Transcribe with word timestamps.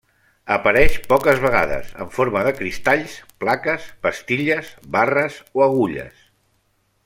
Apareix 0.53 0.95
poques 1.11 1.41
vegades 1.43 1.91
en 2.05 2.09
forma 2.15 2.43
de 2.47 2.53
cristalls, 2.61 3.19
plaques, 3.45 3.87
pastilles, 4.07 4.73
barres 4.97 5.39
o 5.61 5.67
agulles. 5.71 6.27